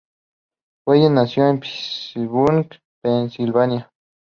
Cullen 0.83 1.13
nació 1.13 1.47
en 1.47 1.59
Pittsburgh, 1.59 2.69
Pennsylvania. 3.03 3.91